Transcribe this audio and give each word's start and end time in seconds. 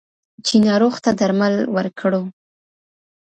چې 0.45 0.55
ناروغ 0.67 0.95
ته 1.03 1.11
درمل 1.19 1.55
ورکړو. 1.75 2.21